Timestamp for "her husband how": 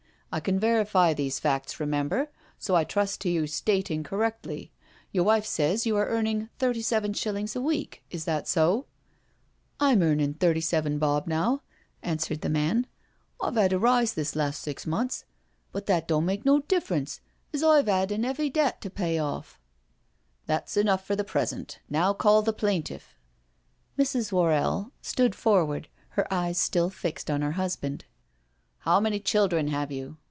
27.41-28.99